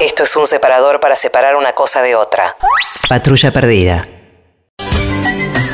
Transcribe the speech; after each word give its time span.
Esto 0.00 0.24
es 0.24 0.36
un 0.36 0.46
separador 0.46 1.00
para 1.00 1.16
separar 1.16 1.56
una 1.56 1.72
cosa 1.72 2.02
de 2.02 2.14
otra. 2.16 2.54
Patrulla 3.08 3.50
perdida. 3.50 4.06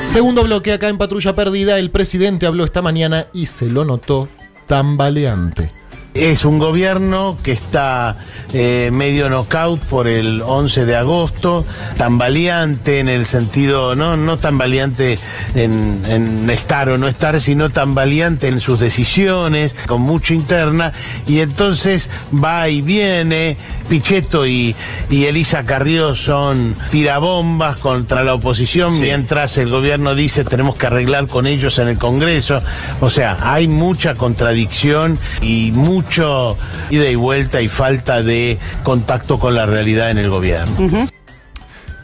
Segundo 0.04 0.42
bloque 0.42 0.72
acá 0.72 0.88
en 0.88 0.98
Patrulla 0.98 1.34
Perdida, 1.34 1.78
el 1.78 1.90
presidente 1.90 2.46
habló 2.46 2.64
esta 2.64 2.82
mañana 2.82 3.28
y 3.32 3.46
se 3.46 3.66
lo 3.66 3.84
notó 3.84 4.28
tambaleante. 4.66 5.72
Es 6.12 6.44
un 6.44 6.58
gobierno 6.58 7.38
que 7.42 7.52
está 7.52 8.16
eh, 8.52 8.90
medio 8.92 9.30
knockout 9.30 9.80
por 9.82 10.08
el 10.08 10.42
11 10.42 10.84
de 10.84 10.96
agosto, 10.96 11.64
tambaleante 11.96 12.98
en 12.98 13.08
el 13.08 13.26
sentido, 13.26 13.94
no, 13.94 14.16
no 14.16 14.36
tambaleante 14.36 15.20
en, 15.54 16.02
en 16.06 16.50
estar 16.50 16.88
o 16.88 16.98
no 16.98 17.06
estar, 17.06 17.40
sino 17.40 17.70
tambaleante 17.70 18.48
en 18.48 18.58
sus 18.58 18.80
decisiones, 18.80 19.76
con 19.86 20.02
mucha 20.02 20.34
interna, 20.34 20.92
y 21.28 21.40
entonces 21.40 22.10
va 22.32 22.68
y 22.68 22.82
viene. 22.82 23.56
Pichetto 23.88 24.46
y, 24.46 24.74
y 25.10 25.24
Elisa 25.24 25.64
Carrió 25.64 26.14
son 26.14 26.76
tirabombas 26.90 27.76
contra 27.78 28.22
la 28.24 28.34
oposición, 28.34 29.00
mientras 29.00 29.58
el 29.58 29.68
gobierno 29.68 30.14
dice 30.14 30.44
tenemos 30.44 30.76
que 30.76 30.86
arreglar 30.86 31.26
con 31.26 31.46
ellos 31.46 31.78
en 31.78 31.88
el 31.88 31.98
Congreso. 31.98 32.62
O 33.00 33.10
sea, 33.10 33.38
hay 33.40 33.68
mucha 33.68 34.14
contradicción 34.14 35.18
y 35.40 35.72
mucho 36.04 36.56
ida 36.90 37.08
y 37.08 37.14
vuelta 37.14 37.60
y 37.60 37.68
falta 37.68 38.22
de 38.22 38.58
contacto 38.82 39.38
con 39.38 39.54
la 39.54 39.66
realidad 39.66 40.10
en 40.10 40.18
el 40.18 40.30
gobierno. 40.30 41.08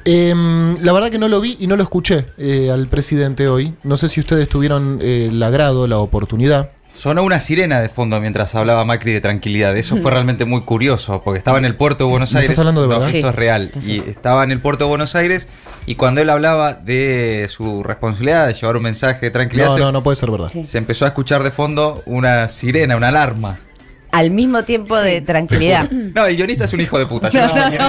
Em, 0.05 0.77
la 0.83 0.93
verdad 0.93 1.11
que 1.11 1.19
no 1.19 1.27
lo 1.29 1.41
vi 1.41 1.57
y 1.59 1.67
no 1.67 1.75
lo 1.77 1.83
escuché 1.83 2.27
eh, 2.39 2.71
al 2.73 2.87
presidente 2.89 3.49
hoy. 3.49 3.75
No 3.83 3.97
sé 3.97 4.09
si 4.09 4.21
ustedes 4.21 4.49
tuvieron 4.49 5.01
eh, 5.03 5.29
el 5.31 5.43
agrado, 5.43 5.89
la 5.89 5.99
oportunidad. 5.99 6.71
Sonó 6.93 7.25
una 7.25 7.41
sirena 7.41 7.81
de 7.81 7.89
fondo 7.91 8.19
mientras 8.21 8.55
hablaba 8.55 8.85
Macri 8.87 9.13
de 9.13 9.21
tranquilidad. 9.21 9.77
Eso 9.77 9.97
fue 9.99 10.11
realmente 10.11 10.45
muy 10.47 10.63
curioso, 10.63 11.21
porque 11.23 11.37
estaba 11.39 11.59
en 11.59 11.67
el 11.67 11.75
puerto 11.75 12.05
de 12.05 12.11
Buenos 12.11 12.33
¿Me 12.33 12.39
Aires. 12.39 12.51
estás 12.53 12.61
hablando 12.61 12.83
de 12.83 12.89
No, 12.89 12.95
verdad? 12.95 13.15
esto 13.15 13.29
es 13.29 13.35
real. 13.35 13.73
Y 13.85 13.99
estaba 14.09 14.45
en 14.45 14.53
el 14.53 14.61
puerto 14.61 14.85
de 14.85 14.89
Buenos 14.89 15.15
Aires 15.15 15.47
y 15.85 15.97
cuando 15.97 16.23
él 16.23 16.31
hablaba 16.31 16.73
de 16.73 17.49
su 17.51 17.83
responsabilidad 17.83 18.47
de 18.47 18.55
llevar 18.55 18.77
un 18.79 18.85
mensaje 18.85 19.27
de 19.27 19.31
tranquilidad, 19.31 19.69
No, 19.69 19.75
se, 19.75 19.81
no, 19.81 19.93
no 19.93 20.03
puede 20.03 20.17
ser 20.17 20.31
verdad. 20.31 20.49
se 20.49 20.79
empezó 20.79 21.05
a 21.05 21.09
escuchar 21.09 21.43
de 21.43 21.51
fondo 21.51 22.03
una 22.07 22.49
sirena, 22.49 22.97
una 22.97 23.09
alarma. 23.09 23.59
Al 24.13 24.31
mismo 24.31 24.63
tiempo 24.65 24.97
de 24.97 25.21
tranquilidad. 25.21 25.91
No, 25.91 26.25
el 26.27 26.37
guionista 26.37 26.65
es 26.65 26.73
un 26.73 26.81
hijo 26.81 26.99
de 26.99 27.07
puta. 27.07 27.29
Yo 27.29 27.41
no, 27.47 27.53
sé 27.53 27.63
quién, 27.77 27.83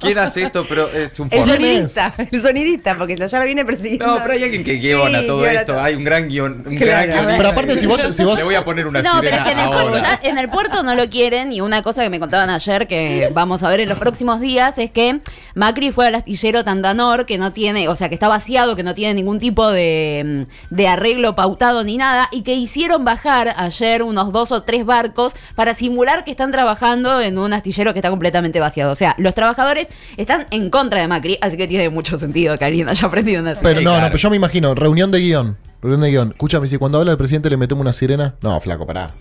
quién 0.00 0.18
hace 0.18 0.42
esto, 0.44 0.64
pero 0.68 0.88
es 0.88 1.18
un 1.18 1.28
El 1.30 1.44
sonidista, 1.44 2.12
el 2.30 2.40
sonidista, 2.42 2.96
porque 2.96 3.16
ya 3.16 3.38
lo 3.38 3.44
viene 3.44 3.64
persiguiendo. 3.64 4.06
No, 4.06 4.22
pero 4.22 4.34
hay 4.34 4.44
alguien 4.44 4.62
que 4.62 4.74
guiona 4.74 5.20
Sí, 5.20 5.26
todo 5.26 5.38
guiona 5.42 5.60
esto. 5.60 5.72
todo. 5.72 5.82
Hay 5.82 5.94
un 5.94 6.04
gran 6.04 6.28
guion, 6.28 6.64
un 6.66 6.76
Claro. 6.76 6.86
gran 6.92 7.08
guionista. 7.08 7.36
Pero 7.36 7.48
aparte, 7.48 7.76
si 7.76 7.86
vos- 7.86 8.00
si 8.14 8.24
vos- 8.24 8.38
Le 8.38 8.44
voy 8.44 8.54
a 8.54 8.64
poner 8.64 8.86
una 8.86 9.02
No, 9.02 9.20
pero 9.20 9.36
es 9.36 9.42
que 9.42 9.50
en 9.52 9.58
el, 9.58 9.68
puerto, 9.70 9.94
ya 10.00 10.20
en 10.22 10.38
el 10.38 10.48
puerto 10.50 10.82
no 10.82 10.94
lo 10.94 11.08
quieren 11.10 11.52
y 11.52 11.60
una 11.60 11.82
cosa 11.82 12.02
que 12.02 12.10
me 12.10 12.20
contaban 12.20 12.50
ayer 12.50 12.86
que 12.86 13.30
vamos 13.32 13.62
a 13.62 13.68
ver 13.68 13.80
en 13.80 13.88
los 13.88 13.98
próximos 13.98 14.40
días 14.40 14.78
es 14.78 14.90
que 14.90 15.20
Macri 15.54 15.90
fue 15.92 16.06
al 16.08 16.14
astillero 16.16 16.62
Tandanor 16.64 17.26
que 17.26 17.38
no 17.38 17.52
tiene, 17.52 17.88
o 17.88 17.96
sea, 17.96 18.08
que 18.08 18.14
está 18.14 18.28
vaciado, 18.28 18.76
que 18.76 18.82
no 18.82 18.94
tiene 18.94 19.14
ningún 19.14 19.38
tipo 19.40 19.70
de, 19.70 20.46
mm, 20.70 20.74
de 20.74 20.88
arreglo 20.88 21.34
pautado 21.34 21.84
ni 21.84 21.96
nada 21.96 22.28
y 22.30 22.42
que 22.42 22.54
hicieron 22.54 23.04
bajar 23.04 23.54
ayer 23.56 24.02
unos 24.02 24.32
dos 24.32 24.52
o 24.52 24.62
tres 24.62 24.84
barcos 24.84 25.34
para 25.54 25.74
simular 25.74 26.24
que 26.24 26.30
están 26.30 26.50
trabajando 26.50 27.20
en 27.20 27.38
un 27.38 27.52
astillero 27.52 27.92
que 27.92 27.98
está 27.98 28.10
completamente 28.10 28.60
vaciado. 28.60 28.92
O 28.92 28.94
sea, 28.94 29.14
los 29.18 29.34
trabajadores 29.34 29.88
están 30.16 30.46
en 30.50 30.70
contra 30.70 31.00
de 31.00 31.08
Macri, 31.08 31.38
así 31.40 31.56
que 31.56 31.68
tiene 31.68 31.88
mucho 31.88 32.18
sentido 32.18 32.58
que 32.58 32.64
alguien 32.64 32.88
haya 32.88 33.06
aprendido 33.06 33.42
una 33.42 33.54
Pero 33.54 33.80
no, 33.80 34.00
no, 34.00 34.06
pero 34.06 34.18
yo 34.18 34.30
me 34.30 34.36
imagino, 34.36 34.74
reunión 34.74 35.10
de 35.10 35.20
guion. 35.20 35.56
Reunión 35.80 36.00
de 36.00 36.10
guion. 36.10 36.30
Escúchame, 36.30 36.66
si 36.68 36.78
cuando 36.78 36.98
habla 36.98 37.12
el 37.12 37.18
presidente 37.18 37.50
le 37.50 37.56
metemos 37.56 37.82
una 37.82 37.92
sirena. 37.92 38.34
No, 38.42 38.58
flaco, 38.60 38.86
pará. 38.86 39.12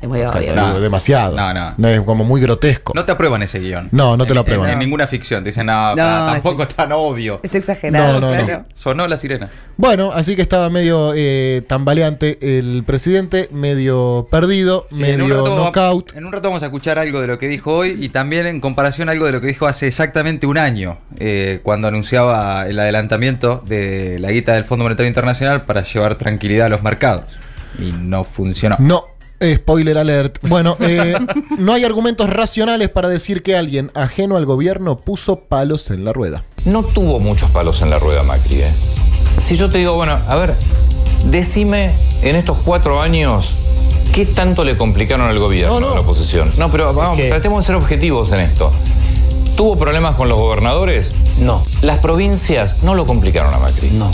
Es 0.00 0.08
muy 0.08 0.22
obvio. 0.22 0.54
No. 0.54 0.80
Demasiado. 0.80 1.36
No, 1.36 1.74
no. 1.76 1.88
Es 1.88 2.00
como 2.00 2.24
muy 2.24 2.40
grotesco. 2.40 2.92
No 2.94 3.04
te 3.04 3.12
aprueban 3.12 3.42
ese 3.42 3.58
guion. 3.60 3.88
No, 3.92 4.16
no 4.16 4.24
te 4.24 4.34
lo 4.34 4.40
En- 4.40 4.44
aprueban. 4.44 4.66
En, 4.68 4.72
en 4.74 4.78
ninguna 4.78 5.06
ficción. 5.06 5.44
Te 5.44 5.50
dicen, 5.50 5.66
no, 5.66 5.94
tampoco 5.94 6.62
es- 6.62 6.70
es 6.70 6.76
tan 6.76 6.92
obvio. 6.92 7.40
Es 7.42 7.54
exagerado, 7.54 8.20
No, 8.20 8.20
no, 8.30 8.34
no. 8.36 8.44
claro. 8.46 8.64
Sonó 8.74 9.06
la 9.06 9.16
sirena. 9.18 9.50
Bueno, 9.76 10.12
así 10.12 10.34
que 10.36 10.42
estaba 10.42 10.70
medio 10.70 11.12
eh, 11.14 11.62
tambaleante 11.66 12.38
el 12.40 12.82
presidente, 12.86 13.48
medio 13.52 14.28
perdido, 14.30 14.86
Sí, 14.90 15.04
en, 15.04 15.20
medio 15.20 15.42
knockout. 15.44 16.14
en 16.16 16.24
un 16.26 16.32
rato 16.32 16.48
vamos 16.48 16.62
a 16.62 16.66
escuchar 16.66 16.98
algo 16.98 17.20
de 17.20 17.26
lo 17.26 17.38
que 17.38 17.48
dijo 17.48 17.74
hoy 17.74 17.96
y 18.00 18.08
también 18.10 18.46
en 18.46 18.60
comparación 18.60 19.08
algo 19.08 19.26
de 19.26 19.32
lo 19.32 19.40
que 19.40 19.46
dijo 19.46 19.66
hace 19.66 19.86
exactamente 19.88 20.46
un 20.46 20.58
año, 20.58 20.98
eh, 21.18 21.60
cuando 21.62 21.88
anunciaba 21.88 22.66
el 22.66 22.78
adelantamiento 22.78 23.62
de 23.66 24.18
la 24.20 24.30
guita 24.30 24.52
del 24.54 24.64
Fondo 24.64 24.84
Monetario 24.84 25.08
Internacional 25.08 25.62
para 25.62 25.82
llevar 25.82 26.14
tranquilidad 26.16 26.66
a 26.66 26.70
los 26.70 26.82
mercados. 26.82 27.24
Y 27.78 27.92
no 27.92 28.24
funcionó. 28.24 28.76
No, 28.80 29.04
spoiler 29.42 29.98
alert. 29.98 30.38
Bueno, 30.42 30.76
eh, 30.80 31.14
no 31.58 31.72
hay 31.72 31.84
argumentos 31.84 32.30
racionales 32.30 32.88
para 32.88 33.08
decir 33.08 33.42
que 33.42 33.56
alguien 33.56 33.90
ajeno 33.94 34.36
al 34.36 34.46
gobierno 34.46 34.98
puso 34.98 35.40
palos 35.40 35.90
en 35.90 36.04
la 36.04 36.12
rueda. 36.12 36.44
no 36.64 36.82
tuvo 36.82 37.18
muchos 37.18 37.50
palos 37.50 37.80
en 37.82 37.90
la 37.90 37.98
rueda 37.98 38.22
Macri. 38.22 38.62
¿eh? 38.62 38.70
Si 39.38 39.56
yo 39.56 39.70
te 39.70 39.78
digo, 39.78 39.94
bueno, 39.94 40.18
a 40.28 40.36
ver, 40.36 40.54
decime 41.24 41.94
en 42.22 42.36
estos 42.36 42.58
cuatro 42.58 43.00
años 43.00 43.54
qué 44.12 44.26
tanto 44.26 44.64
le 44.64 44.76
complicaron 44.76 45.26
al 45.26 45.38
gobierno 45.38 45.76
a 45.90 45.94
la 45.94 46.00
oposición. 46.00 46.52
No, 46.58 46.70
pero 46.70 46.92
vamos, 46.92 47.18
tratemos 47.18 47.60
de 47.60 47.66
ser 47.66 47.76
objetivos 47.76 48.32
en 48.32 48.40
esto. 48.40 48.72
¿Tuvo 49.56 49.76
problemas 49.76 50.16
con 50.16 50.28
los 50.28 50.38
gobernadores? 50.38 51.12
No. 51.38 51.62
Las 51.82 51.98
provincias 51.98 52.76
no 52.82 52.94
lo 52.94 53.06
complicaron 53.06 53.52
a 53.54 53.58
Macri. 53.58 53.90
No. 53.90 54.10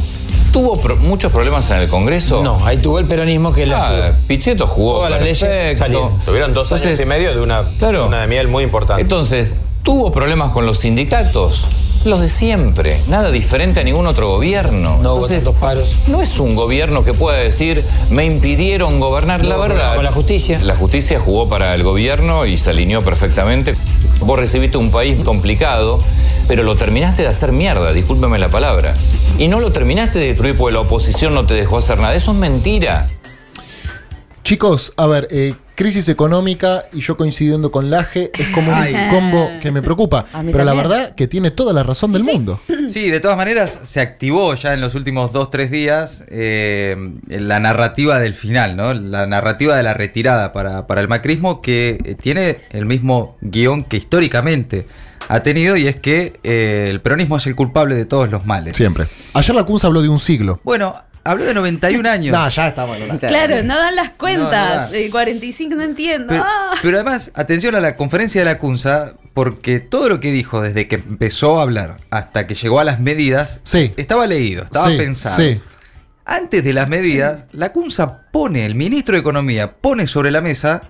¿Tuvo 0.56 0.80
pro- 0.80 0.96
muchos 0.96 1.30
problemas 1.30 1.70
en 1.70 1.76
el 1.80 1.88
Congreso? 1.90 2.42
No, 2.42 2.64
ahí 2.64 2.78
tuvo 2.78 2.98
el 2.98 3.04
peronismo 3.04 3.52
que 3.52 3.66
la 3.66 4.06
Ah, 4.08 4.12
Pichetto 4.26 4.66
jugó 4.66 4.94
Todas 4.94 5.10
las 5.10 5.20
leyes 5.20 5.78
salieron. 5.78 6.18
Tuvieron 6.24 6.54
dos 6.54 6.72
años 6.72 6.82
Entonces, 6.82 7.04
y 7.04 7.06
medio 7.06 7.34
de 7.34 7.42
una, 7.42 7.72
claro. 7.78 8.06
una 8.06 8.22
de 8.22 8.26
miel 8.26 8.48
muy 8.48 8.64
importante. 8.64 9.02
Entonces, 9.02 9.54
¿tuvo 9.82 10.10
problemas 10.10 10.52
con 10.52 10.64
los 10.64 10.78
sindicatos? 10.78 11.66
Los 12.06 12.22
de 12.22 12.30
siempre, 12.30 12.98
nada 13.08 13.30
diferente 13.30 13.80
a 13.80 13.84
ningún 13.84 14.06
otro 14.06 14.28
gobierno. 14.30 14.96
No 15.02 15.16
Entonces, 15.16 15.46
paros. 15.60 15.94
no 16.06 16.22
es 16.22 16.38
un 16.38 16.54
gobierno 16.54 17.04
que 17.04 17.12
pueda 17.12 17.36
decir, 17.36 17.84
me 18.08 18.24
impidieron 18.24 18.98
gobernar. 18.98 19.44
la 19.44 19.58
verdad. 19.58 19.94
con 19.96 20.04
la 20.04 20.12
justicia. 20.12 20.58
La 20.62 20.74
justicia 20.76 21.20
jugó 21.20 21.50
para 21.50 21.74
el 21.74 21.82
gobierno 21.82 22.46
y 22.46 22.56
se 22.56 22.70
alineó 22.70 23.02
perfectamente. 23.02 23.74
Vos 24.20 24.38
recibiste 24.38 24.78
un 24.78 24.90
país 24.90 25.22
complicado, 25.24 26.02
pero 26.48 26.62
lo 26.62 26.76
terminaste 26.76 27.22
de 27.22 27.28
hacer 27.28 27.52
mierda, 27.52 27.92
discúlpeme 27.92 28.38
la 28.38 28.48
palabra. 28.48 28.94
Y 29.38 29.48
no 29.48 29.60
lo 29.60 29.72
terminaste 29.72 30.18
de 30.18 30.26
destruir 30.28 30.56
porque 30.56 30.74
la 30.74 30.80
oposición 30.80 31.34
no 31.34 31.46
te 31.46 31.54
dejó 31.54 31.78
hacer 31.78 31.98
nada. 31.98 32.14
Eso 32.14 32.32
es 32.32 32.36
mentira. 32.36 33.08
Chicos, 34.46 34.92
a 34.96 35.08
ver, 35.08 35.26
eh, 35.32 35.56
crisis 35.74 36.08
económica 36.08 36.84
y 36.92 37.00
yo 37.00 37.16
coincidiendo 37.16 37.72
con 37.72 37.90
Laje 37.90 38.30
es 38.32 38.46
como 38.50 38.70
un 38.70 38.78
Ay. 38.78 38.94
combo 39.10 39.50
que 39.60 39.72
me 39.72 39.82
preocupa. 39.82 40.24
Pero 40.32 40.62
la 40.62 40.72
verdad 40.72 41.16
que 41.16 41.26
tiene 41.26 41.50
toda 41.50 41.72
la 41.72 41.82
razón 41.82 42.12
del 42.12 42.22
mundo. 42.22 42.60
Sí, 42.86 43.10
de 43.10 43.18
todas 43.18 43.36
maneras, 43.36 43.80
se 43.82 44.00
activó 44.00 44.54
ya 44.54 44.72
en 44.72 44.80
los 44.80 44.94
últimos 44.94 45.32
dos, 45.32 45.50
tres 45.50 45.72
días 45.72 46.22
eh, 46.28 46.96
la 47.26 47.58
narrativa 47.58 48.20
del 48.20 48.34
final, 48.34 48.76
¿no? 48.76 48.94
La 48.94 49.26
narrativa 49.26 49.76
de 49.76 49.82
la 49.82 49.94
retirada 49.94 50.52
para, 50.52 50.86
para 50.86 51.00
el 51.00 51.08
macrismo 51.08 51.60
que 51.60 51.98
eh, 52.04 52.14
tiene 52.14 52.60
el 52.70 52.86
mismo 52.86 53.36
guion 53.40 53.82
que 53.82 53.96
históricamente 53.96 54.86
ha 55.28 55.42
tenido 55.42 55.76
y 55.76 55.88
es 55.88 55.96
que 55.96 56.38
eh, 56.44 56.86
el 56.88 57.00
peronismo 57.00 57.38
es 57.38 57.48
el 57.48 57.56
culpable 57.56 57.96
de 57.96 58.04
todos 58.04 58.30
los 58.30 58.46
males. 58.46 58.76
Siempre. 58.76 59.06
Ayer 59.34 59.56
la 59.56 59.64
Kunz 59.64 59.84
habló 59.84 60.00
de 60.00 60.08
un 60.08 60.20
siglo. 60.20 60.60
Bueno, 60.62 60.94
habló 61.26 61.44
de 61.44 61.54
91 61.54 62.08
años. 62.08 62.32
No, 62.36 62.48
ya 62.48 62.68
estamos 62.68 62.96
en 62.96 63.10
una. 63.10 63.18
Claro, 63.18 63.62
no 63.64 63.76
dan 63.76 63.96
las 63.96 64.08
No, 64.12 64.18
cuentas. 64.18 64.90
no. 64.90 64.96
Eh, 64.96 65.08
45 65.10 65.74
no 65.74 65.82
entiendo. 65.82 66.28
Pero, 66.28 66.42
Ah. 66.46 66.74
pero 66.82 66.96
además, 66.96 67.30
atención 67.34 67.74
a 67.74 67.80
la 67.80 67.96
conferencia 67.96 68.40
de 68.40 68.44
la 68.44 68.58
CUNSA, 68.58 69.14
porque 69.34 69.80
todo 69.80 70.08
lo 70.08 70.20
que 70.20 70.30
dijo 70.32 70.62
desde 70.62 70.88
que 70.88 70.96
empezó 70.96 71.58
a 71.58 71.62
hablar 71.62 71.98
hasta 72.10 72.46
que 72.46 72.54
llegó 72.54 72.80
a 72.80 72.84
las 72.84 73.00
medidas, 73.00 73.60
Sí. 73.64 73.92
estaba 73.96 74.26
leído, 74.26 74.64
estaba 74.64 74.90
Sí, 74.90 74.96
pensado. 74.96 75.36
sí. 75.36 75.60
Antes 76.24 76.64
de 76.64 76.72
las 76.72 76.88
medidas, 76.88 77.44
la 77.52 77.72
CUNSA 77.72 78.22
pone, 78.32 78.66
el 78.66 78.74
ministro 78.74 79.14
de 79.14 79.20
Economía 79.20 79.74
pone 79.76 80.06
sobre 80.06 80.30
la 80.30 80.40
mesa 80.40 80.82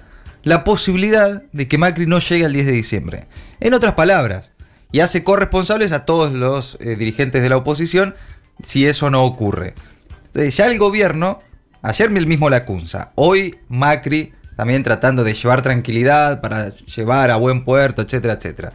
la 0.44 0.64
posibilidad 0.64 1.42
de 1.52 1.68
que 1.68 1.76
Macri 1.76 2.06
no 2.06 2.20
llegue 2.20 2.44
al 2.46 2.52
10 2.52 2.66
de 2.66 2.72
diciembre. 2.72 3.26
En 3.60 3.74
otras 3.74 3.94
palabras, 3.94 4.50
y 4.92 5.00
hace 5.00 5.24
corresponsables 5.24 5.90
a 5.92 6.04
todos 6.06 6.32
los 6.32 6.78
eh, 6.80 6.94
dirigentes 6.96 7.42
de 7.42 7.48
la 7.50 7.56
oposición 7.56 8.14
si 8.62 8.86
eso 8.86 9.10
no 9.10 9.24
ocurre. 9.24 9.74
Entonces, 10.36 10.54
ya 10.54 10.66
el 10.66 10.76
gobierno, 10.78 11.40
ayer 11.80 12.10
el 12.14 12.26
mismo 12.26 12.50
la 12.50 12.66
CUNSA, 12.66 13.12
hoy 13.14 13.56
Macri 13.70 14.34
también 14.54 14.82
tratando 14.82 15.24
de 15.24 15.32
llevar 15.32 15.62
tranquilidad 15.62 16.42
para 16.42 16.74
llevar 16.76 17.30
a 17.30 17.36
buen 17.36 17.64
puerto, 17.64 18.02
etcétera, 18.02 18.34
etcétera. 18.34 18.74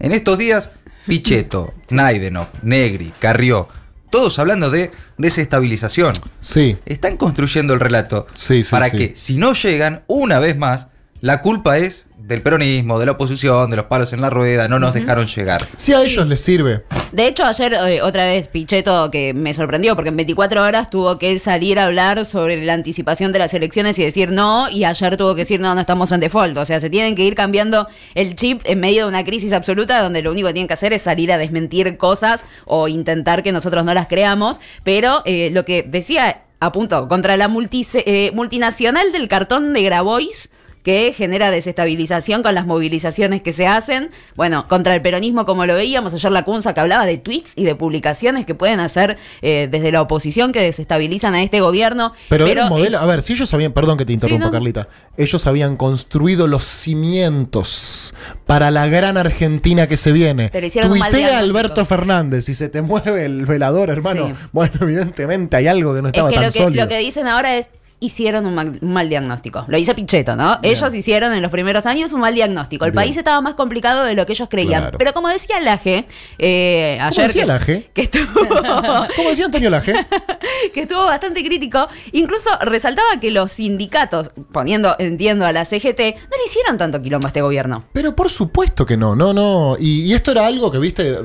En 0.00 0.10
estos 0.10 0.36
días, 0.36 0.72
Pichetto, 1.06 1.72
Naidenov, 1.90 2.48
Negri, 2.62 3.12
Carrió, 3.20 3.68
todos 4.10 4.36
hablando 4.40 4.68
de 4.68 4.90
desestabilización. 5.16 6.14
Sí. 6.40 6.76
Están 6.86 7.16
construyendo 7.16 7.72
el 7.72 7.78
relato 7.78 8.26
Sí, 8.34 8.64
sí, 8.64 8.70
para 8.72 8.88
sí. 8.88 8.96
que 8.96 9.14
si 9.14 9.38
no 9.38 9.52
llegan, 9.52 10.02
una 10.08 10.40
vez 10.40 10.58
más, 10.58 10.88
la 11.20 11.40
culpa 11.40 11.78
es 11.78 12.06
del 12.26 12.42
peronismo, 12.42 12.98
de 12.98 13.06
la 13.06 13.12
oposición, 13.12 13.70
de 13.70 13.76
los 13.76 13.86
palos 13.86 14.12
en 14.12 14.20
la 14.20 14.30
rueda, 14.30 14.66
no 14.66 14.80
nos 14.80 14.92
dejaron 14.92 15.26
llegar. 15.28 15.66
Si 15.76 15.92
a 15.92 16.02
ellos 16.02 16.26
les 16.26 16.40
sirve. 16.40 16.82
De 17.12 17.28
hecho, 17.28 17.44
ayer 17.44 17.72
eh, 17.72 18.02
otra 18.02 18.26
vez 18.26 18.48
Pichetto, 18.48 19.10
que 19.12 19.32
me 19.32 19.54
sorprendió, 19.54 19.94
porque 19.94 20.08
en 20.08 20.16
24 20.16 20.64
horas 20.64 20.90
tuvo 20.90 21.18
que 21.18 21.38
salir 21.38 21.78
a 21.78 21.84
hablar 21.84 22.24
sobre 22.24 22.64
la 22.64 22.72
anticipación 22.72 23.32
de 23.32 23.38
las 23.38 23.54
elecciones 23.54 23.96
y 24.00 24.04
decir 24.04 24.32
no, 24.32 24.68
y 24.68 24.84
ayer 24.84 25.16
tuvo 25.16 25.36
que 25.36 25.42
decir 25.42 25.60
no, 25.60 25.72
no 25.74 25.80
estamos 25.80 26.10
en 26.10 26.18
default. 26.18 26.56
O 26.58 26.66
sea, 26.66 26.80
se 26.80 26.90
tienen 26.90 27.14
que 27.14 27.24
ir 27.24 27.36
cambiando 27.36 27.86
el 28.14 28.34
chip 28.34 28.60
en 28.64 28.80
medio 28.80 29.04
de 29.04 29.08
una 29.08 29.24
crisis 29.24 29.52
absoluta 29.52 30.02
donde 30.02 30.20
lo 30.20 30.32
único 30.32 30.48
que 30.48 30.54
tienen 30.54 30.68
que 30.68 30.74
hacer 30.74 30.92
es 30.92 31.02
salir 31.02 31.30
a 31.30 31.38
desmentir 31.38 31.96
cosas 31.96 32.44
o 32.64 32.88
intentar 32.88 33.44
que 33.44 33.52
nosotros 33.52 33.84
no 33.84 33.94
las 33.94 34.08
creamos. 34.08 34.58
Pero 34.82 35.22
eh, 35.26 35.50
lo 35.52 35.64
que 35.64 35.84
decía, 35.84 36.42
apunto, 36.58 37.06
contra 37.06 37.36
la 37.36 37.48
eh, 37.48 38.30
multinacional 38.34 39.12
del 39.12 39.28
cartón 39.28 39.72
de 39.72 39.82
Grabois 39.82 40.50
que 40.86 41.12
genera 41.12 41.50
desestabilización 41.50 42.44
con 42.44 42.54
las 42.54 42.64
movilizaciones 42.64 43.42
que 43.42 43.52
se 43.52 43.66
hacen. 43.66 44.10
Bueno, 44.36 44.68
contra 44.68 44.94
el 44.94 45.02
peronismo, 45.02 45.44
como 45.44 45.66
lo 45.66 45.74
veíamos 45.74 46.14
ayer 46.14 46.30
la 46.30 46.44
Cunza, 46.44 46.74
que 46.74 46.78
hablaba 46.78 47.04
de 47.06 47.18
tweets 47.18 47.54
y 47.56 47.64
de 47.64 47.74
publicaciones 47.74 48.46
que 48.46 48.54
pueden 48.54 48.78
hacer 48.78 49.18
eh, 49.42 49.66
desde 49.68 49.90
la 49.90 50.00
oposición 50.00 50.52
que 50.52 50.62
desestabilizan 50.62 51.34
a 51.34 51.42
este 51.42 51.60
gobierno. 51.60 52.12
Pero, 52.28 52.46
era 52.46 52.66
un 52.66 52.68
modelo. 52.68 53.00
A 53.00 53.06
ver, 53.06 53.22
si 53.22 53.32
ellos 53.32 53.52
habían. 53.52 53.72
Perdón 53.72 53.98
que 53.98 54.04
te 54.04 54.12
interrumpa, 54.12 54.44
no. 54.44 54.52
Carlita. 54.52 54.86
Ellos 55.16 55.48
habían 55.48 55.76
construido 55.76 56.46
los 56.46 56.62
cimientos 56.62 58.14
para 58.46 58.70
la 58.70 58.86
gran 58.86 59.16
Argentina 59.16 59.88
que 59.88 59.96
se 59.96 60.12
viene. 60.12 60.50
Pero 60.52 60.68
Tuitea. 60.86 61.40
Alberto 61.40 61.84
Fernández 61.84 62.48
y 62.48 62.54
se 62.54 62.68
te 62.68 62.80
mueve 62.82 63.24
el 63.24 63.44
velador, 63.44 63.90
hermano. 63.90 64.28
Sí. 64.28 64.34
Bueno, 64.52 64.74
evidentemente 64.82 65.56
hay 65.56 65.66
algo 65.66 65.96
que 65.96 66.02
no 66.02 66.08
es 66.10 66.14
estaba 66.14 66.28
que 66.28 66.36
tan 66.36 66.44
lo, 66.44 66.52
que 66.52 66.58
sólido. 66.60 66.84
lo 66.84 66.88
que 66.88 66.98
dicen 66.98 67.26
ahora 67.26 67.56
es 67.56 67.70
hicieron 67.98 68.44
un 68.46 68.54
mal, 68.54 68.78
un 68.80 68.92
mal 68.92 69.08
diagnóstico. 69.08 69.64
Lo 69.68 69.78
dice 69.78 69.94
Pichetto, 69.94 70.36
¿no? 70.36 70.58
Ellos 70.62 70.94
hicieron 70.94 71.32
en 71.32 71.40
los 71.42 71.50
primeros 71.50 71.86
años 71.86 72.12
un 72.12 72.20
mal 72.20 72.34
diagnóstico. 72.34 72.84
El 72.84 72.90
Bien. 72.90 73.02
país 73.04 73.16
estaba 73.16 73.40
más 73.40 73.54
complicado 73.54 74.04
de 74.04 74.14
lo 74.14 74.26
que 74.26 74.32
ellos 74.32 74.48
creían. 74.50 74.82
Claro. 74.82 74.98
Pero 74.98 75.12
como 75.14 75.28
decía 75.28 75.60
Laje, 75.60 76.06
eh, 76.38 76.96
¿Cómo 76.98 77.08
ayer 77.08 77.26
decía 77.28 77.42
que, 77.42 77.46
Laje? 77.46 77.90
que 77.94 78.02
estuvo 78.02 78.26
¿Cómo 79.16 79.30
decía 79.30 79.46
Antonio 79.46 79.70
Laje? 79.70 79.94
que 80.74 80.82
estuvo 80.82 81.04
bastante 81.04 81.44
crítico. 81.44 81.86
Incluso 82.12 82.50
resaltaba 82.62 83.20
que 83.20 83.30
los 83.30 83.52
sindicatos, 83.52 84.30
poniendo, 84.52 84.94
entiendo, 84.98 85.46
a 85.46 85.52
la 85.52 85.64
CGT, 85.64 85.98
no 85.98 86.36
le 86.36 86.44
hicieron 86.46 86.78
tanto 86.78 87.02
quilombo 87.02 87.26
a 87.26 87.28
este 87.28 87.42
gobierno. 87.42 87.84
Pero 87.92 88.14
por 88.14 88.30
supuesto 88.30 88.86
que 88.86 88.96
no, 88.96 89.14
no, 89.16 89.32
no. 89.32 89.76
Y, 89.78 90.02
y 90.02 90.14
esto 90.14 90.32
era 90.32 90.46
algo 90.46 90.70
que, 90.70 90.78
viste, 90.78 91.18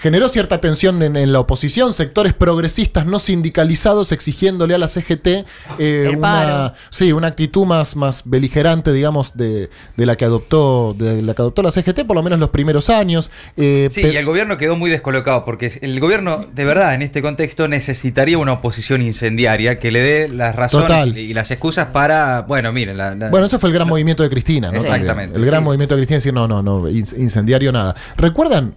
generó 0.00 0.28
cierta 0.28 0.60
tensión 0.60 1.02
en, 1.02 1.16
en 1.16 1.32
la 1.32 1.40
oposición, 1.40 1.92
sectores 1.92 2.34
progresistas 2.34 3.06
no 3.06 3.18
sindicalizados 3.18 4.12
exigiéndole 4.12 4.74
a 4.74 4.78
la 4.78 4.88
CGT 4.88 5.44
eh, 5.78 6.12
una, 6.16 6.74
sí, 6.90 7.12
una 7.12 7.28
actitud 7.28 7.66
más, 7.66 7.96
más 7.96 8.22
beligerante, 8.24 8.92
digamos, 8.92 9.36
de, 9.36 9.70
de 9.96 10.06
la 10.06 10.16
que 10.16 10.24
adoptó, 10.24 10.94
de 10.96 11.22
la 11.22 11.34
que 11.34 11.42
adoptó 11.42 11.62
la 11.62 11.70
CGT, 11.70 12.06
por 12.06 12.16
lo 12.16 12.22
menos 12.22 12.38
los 12.38 12.50
primeros 12.50 12.90
años. 12.90 13.30
Eh, 13.56 13.88
Sí, 13.90 14.02
y 14.02 14.16
el 14.16 14.24
gobierno 14.24 14.56
quedó 14.56 14.76
muy 14.76 14.90
descolocado 14.90 15.44
porque 15.44 15.78
el 15.80 15.98
gobierno, 16.00 16.46
de 16.52 16.64
verdad, 16.64 16.94
en 16.94 17.02
este 17.02 17.22
contexto 17.22 17.68
necesitaría 17.68 18.38
una 18.38 18.52
oposición 18.52 18.77
incendiaria 19.02 19.78
que 19.78 19.90
le 19.90 20.00
dé 20.02 20.28
las 20.28 20.54
razones 20.54 20.88
Total. 20.88 21.16
y, 21.16 21.34
las 21.34 21.50
excusas 21.50 21.86
para, 21.86 22.42
bueno, 22.42 22.72
miren, 22.72 22.96
la, 22.96 23.14
la- 23.14 23.30
Bueno, 23.30 23.46
ese 23.46 23.58
fue 23.58 23.68
el 23.70 23.74
gran 23.74 23.88
movimiento 23.88 24.22
de 24.22 24.30
Cristina, 24.30 24.70
¿no? 24.72 24.78
Exactamente. 24.80 25.36
El 25.38 25.44
gran 25.44 25.60
sí. 25.60 25.64
movimiento 25.64 25.94
de 25.94 26.00
Cristina 26.00 26.16
decir, 26.18 26.32
no, 26.34 26.46
no, 26.48 26.62
no, 26.62 26.88
inc- 26.88 27.18
incendiario 27.18 27.72
nada. 27.72 27.94
¿Recuerdan? 28.16 28.74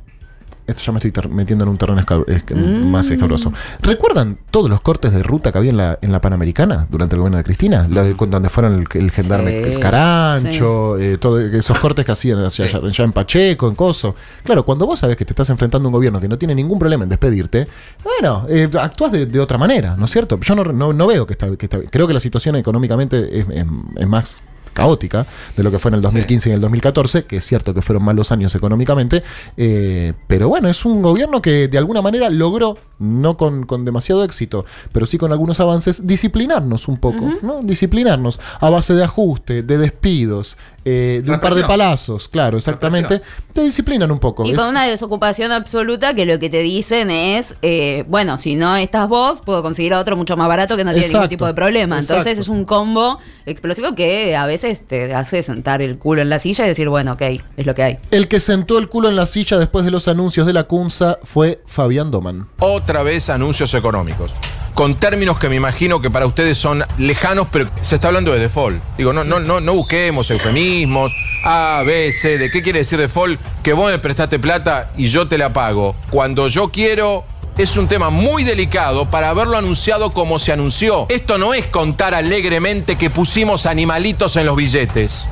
Esto 0.71 0.83
ya 0.83 0.91
me 0.91 0.99
estoy 0.99 1.13
metiendo 1.29 1.63
en 1.63 1.69
un 1.69 1.77
terreno 1.77 2.01
es- 2.27 2.43
más 2.55 3.09
escabroso. 3.11 3.53
¿Recuerdan 3.81 4.37
todos 4.49 4.69
los 4.69 4.81
cortes 4.81 5.13
de 5.13 5.21
ruta 5.23 5.51
que 5.51 5.57
había 5.59 5.71
en 5.71 5.77
la, 5.77 5.99
en 6.01 6.11
la 6.11 6.19
Panamericana 6.21 6.87
durante 6.89 7.15
el 7.15 7.19
gobierno 7.19 7.37
de 7.37 7.43
Cristina? 7.43 7.87
La 7.89 8.03
de- 8.03 8.13
donde 8.15 8.49
fueron 8.49 8.73
el, 8.73 8.99
el 9.01 9.11
gendarme 9.11 9.51
Sí, 9.51 9.57
el 9.71 9.79
Carancho, 9.79 10.97
eh, 10.97 11.17
todo- 11.17 11.39
esos 11.39 11.77
cortes 11.79 12.05
que 12.05 12.11
hacían 12.11 12.39
hacia 12.43 12.65
allá, 12.65 12.79
allá 12.83 13.03
en 13.03 13.11
Pacheco, 13.13 13.67
en 13.67 13.75
Coso. 13.75 14.15
Claro, 14.43 14.63
cuando 14.65 14.85
vos 14.85 14.99
sabés 14.99 15.15
que 15.17 15.25
te 15.25 15.31
estás 15.33 15.49
enfrentando 15.49 15.87
a 15.87 15.89
un 15.89 15.93
gobierno 15.93 16.19
que 16.19 16.27
no 16.27 16.37
tiene 16.37 16.55
ningún 16.55 16.79
problema 16.79 17.03
en 17.03 17.09
despedirte, 17.09 17.67
bueno, 18.03 18.45
eh, 18.49 18.69
actúas 18.79 19.11
de, 19.11 19.25
de 19.25 19.39
otra 19.39 19.57
manera, 19.57 19.95
¿no 19.97 20.05
es 20.05 20.11
cierto? 20.11 20.39
Yo 20.39 20.55
no, 20.55 20.63
no, 20.63 20.93
no 20.93 21.07
veo 21.07 21.25
que 21.27 21.33
está, 21.33 21.55
que 21.55 21.65
está 21.65 21.79
Creo 21.89 22.07
que 22.07 22.13
la 22.13 22.19
situación 22.19 22.55
económicamente 22.55 23.39
es, 23.39 23.47
es- 23.49 23.65
es 23.97 24.07
más 24.07 24.41
caótica 24.73 25.25
de 25.55 25.63
lo 25.63 25.71
que 25.71 25.79
fue 25.79 25.89
en 25.89 25.95
el 25.95 26.01
2015 26.01 26.49
y 26.49 26.51
en 26.51 26.55
el 26.55 26.61
2014, 26.61 27.25
que 27.25 27.37
es 27.37 27.45
cierto 27.45 27.73
que 27.73 27.81
fueron 27.81 28.03
malos 28.03 28.31
años 28.31 28.53
económicamente, 28.55 29.23
eh, 29.57 30.13
pero 30.27 30.47
bueno, 30.49 30.69
es 30.69 30.85
un 30.85 31.01
gobierno 31.01 31.41
que 31.41 31.67
de 31.67 31.77
alguna 31.77 32.01
manera 32.01 32.29
logró, 32.29 32.77
no 33.01 33.35
con, 33.35 33.65
con 33.65 33.83
demasiado 33.83 34.23
éxito, 34.23 34.65
pero 34.91 35.05
sí 35.05 35.17
con 35.17 35.31
algunos 35.31 35.59
avances, 35.59 36.05
disciplinarnos 36.05 36.87
un 36.87 36.97
poco, 36.97 37.31
¿no? 37.41 37.61
Disciplinarnos 37.63 38.39
a 38.59 38.69
base 38.69 38.93
de 38.93 39.03
ajuste, 39.03 39.63
de 39.63 39.77
despidos, 39.77 40.57
eh, 40.85 41.21
de 41.23 41.31
un 41.31 41.39
par 41.39 41.53
de 41.55 41.63
palazos, 41.63 42.27
claro, 42.27 42.57
exactamente, 42.57 43.21
te 43.53 43.61
disciplinan 43.61 44.11
un 44.11 44.19
poco. 44.19 44.45
Y 44.45 44.51
Es- 44.51 44.57
con 44.57 44.67
una 44.69 44.85
desocupación 44.85 45.51
absoluta 45.51 46.13
que 46.13 46.25
lo 46.25 46.39
que 46.39 46.49
te 46.49 46.61
dicen 46.61 47.11
es, 47.11 47.55
eh, 47.61 48.03
bueno, 48.07 48.37
si 48.37 48.55
no 48.55 48.75
estás 48.75 49.07
vos, 49.07 49.41
puedo 49.41 49.61
conseguir 49.61 49.93
a 49.93 49.99
otro 49.99 50.15
mucho 50.15 50.37
más 50.37 50.47
barato 50.47 50.77
que 50.77 50.83
no 50.83 50.93
tiene 50.93 51.07
ningún 51.07 51.27
tipo 51.29 51.45
de 51.45 51.53
problema. 51.53 51.99
Entonces 51.99 52.17
exacto. 52.27 52.41
es 52.41 52.47
un 52.49 52.65
combo 52.65 53.19
explosivo 53.45 53.93
que 53.95 54.35
a 54.35 54.45
veces 54.45 54.87
te 54.87 55.13
hace 55.13 55.43
sentar 55.43 55.81
el 55.81 55.97
culo 55.97 56.21
en 56.21 56.29
la 56.29 56.39
silla 56.39 56.65
y 56.65 56.69
decir, 56.69 56.89
bueno, 56.89 57.13
ok, 57.13 57.21
es 57.57 57.65
lo 57.65 57.73
que 57.75 57.83
hay. 57.83 57.97
El 58.11 58.27
que 58.27 58.39
sentó 58.39 58.77
el 58.77 58.87
culo 58.89 59.09
en 59.09 59.15
la 59.15 59.25
silla 59.25 59.57
después 59.57 59.85
de 59.85 59.91
los 59.91 60.07
anuncios 60.07 60.45
de 60.47 60.53
la 60.53 60.63
CUNSA 60.65 61.19
fue 61.23 61.61
Fabián 61.65 62.11
Doman. 62.11 62.47
Otra 62.59 62.90
vez 63.03 63.29
anuncios 63.29 63.73
económicos. 63.73 64.33
Con 64.73 64.95
términos 64.95 65.39
que 65.39 65.49
me 65.49 65.55
imagino 65.55 66.01
que 66.01 66.09
para 66.09 66.25
ustedes 66.25 66.57
son 66.57 66.83
lejanos, 66.97 67.47
pero 67.51 67.69
se 67.81 67.95
está 67.95 68.07
hablando 68.07 68.31
de 68.33 68.39
default. 68.39 68.81
Digo, 68.97 69.11
no, 69.13 69.23
no, 69.23 69.39
no, 69.39 69.59
no 69.59 69.73
busquemos 69.73 70.29
eufemismos. 70.31 71.13
A, 71.45 71.81
B, 71.85 72.11
C. 72.13 72.37
¿De 72.37 72.49
qué 72.51 72.61
quiere 72.61 72.79
decir 72.79 72.99
default? 72.99 73.39
Que 73.63 73.73
vos 73.73 73.91
me 73.91 73.99
prestaste 73.99 74.39
plata 74.39 74.91
y 74.97 75.07
yo 75.07 75.27
te 75.27 75.37
la 75.37 75.51
pago. 75.53 75.95
Cuando 76.09 76.47
yo 76.49 76.69
quiero. 76.69 77.23
Es 77.57 77.75
un 77.75 77.87
tema 77.89 78.09
muy 78.09 78.45
delicado 78.45 79.11
para 79.11 79.29
haberlo 79.29 79.57
anunciado 79.57 80.13
como 80.13 80.39
se 80.39 80.53
anunció. 80.53 81.05
Esto 81.09 81.37
no 81.37 81.53
es 81.53 81.65
contar 81.65 82.13
alegremente 82.13 82.95
que 82.97 83.09
pusimos 83.09 83.65
animalitos 83.65 84.37
en 84.37 84.45
los 84.45 84.55
billetes. 84.55 85.27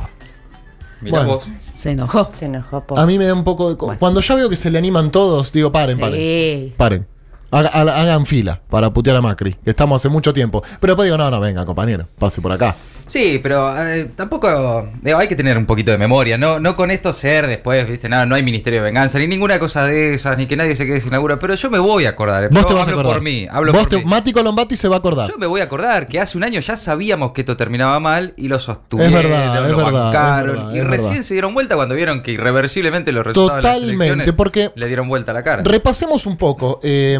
Mirá 0.99 1.19
Bueno. 1.19 1.35
vos. 1.35 1.45
Se 1.77 1.91
enojó. 1.91 2.29
Se 2.33 2.45
enojó 2.45 2.83
por. 2.83 2.99
A 2.99 3.05
mí 3.05 3.17
me 3.17 3.23
da 3.25 3.33
un 3.33 3.45
poco 3.45 3.69
de... 3.69 3.77
co- 3.77 3.95
Cuando 3.97 4.19
ya 4.19 4.35
veo 4.35 4.49
que 4.49 4.57
se 4.57 4.69
le 4.69 4.77
animan 4.77 5.11
todos, 5.11 5.53
digo, 5.53 5.71
paren, 5.71 5.97
paren. 5.97 6.19
Sí. 6.19 6.73
Paren. 6.75 7.07
Haga- 7.51 7.69
haga- 7.69 7.99
hagan 8.01 8.25
fila 8.25 8.61
para 8.69 8.91
putear 8.91 9.15
a 9.17 9.21
Macri, 9.21 9.55
que 9.63 9.71
estamos 9.71 9.99
hace 10.01 10.09
mucho 10.09 10.33
tiempo. 10.33 10.61
Pero 10.79 10.93
después 10.93 11.07
digo, 11.07 11.17
no, 11.17 11.31
no, 11.31 11.39
venga, 11.39 11.65
compañero, 11.65 12.07
pase 12.19 12.41
por 12.41 12.51
acá. 12.51 12.75
Sí, 13.09 13.39
pero 13.41 13.75
eh, 13.85 14.11
tampoco 14.15 14.87
digo, 15.01 15.17
hay 15.17 15.27
que 15.27 15.35
tener 15.35 15.57
un 15.57 15.65
poquito 15.65 15.91
de 15.91 15.97
memoria, 15.97 16.37
no, 16.37 16.59
no 16.59 16.75
con 16.75 16.91
esto 16.91 17.11
ser 17.11 17.47
después, 17.47 17.87
viste, 17.89 18.07
nada, 18.07 18.25
no 18.25 18.35
hay 18.35 18.43
ministerio 18.43 18.79
de 18.81 18.85
venganza, 18.85 19.17
ni 19.19 19.25
ninguna 19.27 19.57
cosa 19.59 19.85
de 19.85 20.13
esas, 20.13 20.37
ni 20.37 20.45
que 20.45 20.55
nadie 20.55 20.75
se 20.75 20.85
quede 20.85 21.01
sin 21.01 21.11
laburo, 21.11 21.39
pero 21.39 21.55
yo 21.55 21.69
me 21.71 21.79
voy 21.79 22.05
a 22.05 22.09
acordar, 22.09 22.43
eh, 22.43 22.49
Vos 22.51 22.65
te 22.67 22.73
vas 22.73 22.87
a 22.87 22.91
hablo 22.91 22.99
acordar. 23.01 23.13
por 23.17 23.23
mí, 23.23 23.47
hablo 23.51 23.73
Vos 23.73 23.81
por 23.81 23.89
te- 23.89 23.97
mí. 23.97 24.05
Mati 24.05 24.31
Colombati 24.31 24.75
se 24.75 24.87
va 24.87 24.95
a 24.95 24.99
acordar. 24.99 25.27
Yo 25.27 25.37
me 25.37 25.47
voy 25.47 25.61
a 25.61 25.63
acordar 25.63 26.07
que 26.07 26.19
hace 26.19 26.37
un 26.37 26.43
año 26.43 26.59
ya 26.59 26.77
sabíamos 26.77 27.31
que 27.31 27.41
esto 27.41 27.57
terminaba 27.57 27.99
mal 27.99 28.33
y 28.37 28.47
lo 28.47 28.59
sostuvieron, 28.59 29.13
Es 29.15 29.23
verdad, 29.23 29.57
es 29.69 29.75
verdad, 29.75 29.91
bancaron 29.91 30.49
es 30.49 30.55
verdad, 30.57 30.73
y 30.75 30.77
es 30.79 30.85
recién 30.85 31.09
verdad. 31.13 31.23
se 31.25 31.33
dieron 31.33 31.53
vuelta 31.55 31.75
cuando 31.75 31.95
vieron 31.95 32.21
que 32.21 32.31
irreversiblemente 32.31 33.11
los 33.11 33.25
resultados 33.25 33.57
de 33.63 33.67
las 33.67 33.73
Totalmente, 33.75 34.05
elecciones 34.05 34.33
porque- 34.33 34.71
le 34.75 34.87
dieron 34.87 35.07
vuelta 35.09 35.31
a 35.31 35.33
la 35.33 35.43
cara. 35.43 35.63
Repasemos 35.65 36.25
un 36.27 36.37
poco. 36.37 36.79
eh, 36.83 37.17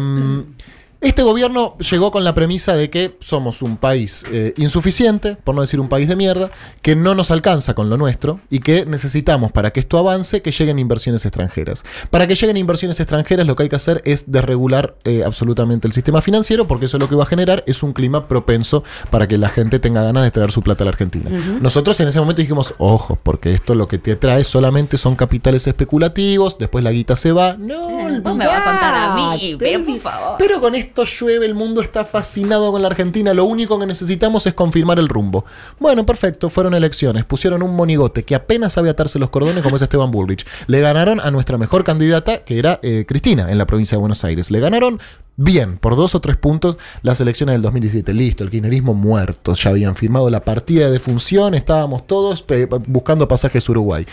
este 1.00 1.22
gobierno 1.22 1.76
llegó 1.78 2.10
con 2.10 2.24
la 2.24 2.34
premisa 2.34 2.74
de 2.74 2.90
que 2.90 3.16
somos 3.20 3.62
un 3.62 3.76
país 3.78 4.24
eh, 4.30 4.52
insuficiente, 4.58 5.36
por 5.36 5.54
no 5.54 5.62
decir 5.62 5.80
un 5.80 5.88
país 5.88 6.08
de 6.08 6.16
mierda, 6.16 6.50
que 6.82 6.94
no 6.94 7.14
nos 7.14 7.30
alcanza 7.30 7.74
con 7.74 7.88
lo 7.88 7.96
nuestro 7.96 8.40
y 8.50 8.60
que 8.60 8.84
necesitamos 8.84 9.50
para 9.50 9.70
que 9.72 9.80
esto 9.80 9.96
avance 9.96 10.42
que 10.42 10.50
lleguen 10.50 10.78
inversiones 10.78 11.24
extranjeras. 11.24 11.84
Para 12.10 12.26
que 12.26 12.34
lleguen 12.34 12.58
inversiones 12.58 13.00
extranjeras 13.00 13.46
lo 13.46 13.56
que 13.56 13.62
hay 13.62 13.68
que 13.70 13.76
hacer 13.76 14.02
es 14.04 14.30
desregular 14.30 14.96
eh, 15.04 15.22
absolutamente 15.24 15.88
el 15.88 15.94
sistema 15.94 16.20
financiero 16.20 16.66
porque 16.66 16.84
eso 16.86 16.98
lo 16.98 17.08
que 17.08 17.14
va 17.16 17.22
a 17.22 17.26
generar 17.26 17.64
es 17.66 17.82
un 17.82 17.92
clima 17.94 18.28
propenso 18.28 18.84
para 19.10 19.26
que 19.26 19.38
la 19.38 19.48
gente 19.48 19.78
tenga 19.78 20.02
ganas 20.02 20.24
de 20.24 20.30
traer 20.30 20.52
su 20.52 20.62
plata 20.62 20.84
a 20.84 20.86
la 20.86 20.90
Argentina. 20.90 21.30
Nosotros 21.60 21.98
en 22.00 22.08
ese 22.08 22.20
momento 22.20 22.42
dijimos, 22.42 22.74
ojo, 22.78 23.18
porque 23.22 23.54
esto 23.54 23.74
lo 23.74 23.88
que 23.88 23.96
te 23.98 24.16
trae 24.16 24.44
solamente 24.44 24.98
son 24.98 25.16
capitales 25.16 25.66
especulativos, 25.66 26.58
después 26.58 26.84
la 26.84 26.92
guita 26.92 27.16
se 27.16 27.32
va. 27.32 27.56
No, 27.58 27.88
Vos 28.22 28.36
me 28.36 28.46
vas 28.46 28.60
a 28.60 28.64
contar 28.64 28.94
a 28.94 29.14
mí, 29.14 29.56
pero 29.58 29.84
por 29.84 29.98
favor. 30.00 30.36
pero 30.38 30.60
con 30.60 30.74
esto 30.74 30.89
llueve, 30.96 31.46
el 31.46 31.54
mundo 31.54 31.80
está 31.80 32.04
fascinado 32.04 32.70
con 32.72 32.82
la 32.82 32.88
Argentina, 32.88 33.34
lo 33.34 33.44
único 33.44 33.78
que 33.78 33.86
necesitamos 33.86 34.46
es 34.46 34.54
confirmar 34.54 34.98
el 34.98 35.08
rumbo. 35.08 35.44
Bueno, 35.78 36.04
perfecto, 36.04 36.50
fueron 36.50 36.74
elecciones, 36.74 37.24
pusieron 37.24 37.62
un 37.62 37.74
monigote 37.74 38.24
que 38.24 38.34
apenas 38.34 38.74
sabe 38.74 38.90
atarse 38.90 39.18
los 39.18 39.30
cordones 39.30 39.62
como 39.62 39.76
es 39.76 39.82
Esteban 39.82 40.10
Bullrich. 40.10 40.46
Le 40.66 40.80
ganaron 40.80 41.20
a 41.20 41.30
nuestra 41.30 41.58
mejor 41.58 41.84
candidata, 41.84 42.44
que 42.44 42.58
era 42.58 42.80
eh, 42.82 43.04
Cristina, 43.06 43.50
en 43.50 43.58
la 43.58 43.66
provincia 43.66 43.96
de 43.96 44.00
Buenos 44.00 44.24
Aires. 44.24 44.50
Le 44.50 44.60
ganaron 44.60 45.00
bien, 45.36 45.78
por 45.78 45.96
dos 45.96 46.14
o 46.14 46.20
tres 46.20 46.36
puntos, 46.36 46.76
las 47.02 47.20
elecciones 47.20 47.54
del 47.54 47.62
2017. 47.62 48.12
Listo, 48.12 48.44
el 48.44 48.50
kirchnerismo 48.50 48.94
muerto, 48.94 49.54
ya 49.54 49.70
habían 49.70 49.96
firmado 49.96 50.28
la 50.30 50.44
partida 50.44 50.86
de 50.86 50.92
defunción, 50.92 51.54
estábamos 51.54 52.06
todos 52.06 52.44
buscando 52.86 53.26
pasajes 53.26 53.68
Uruguay. 53.68 54.06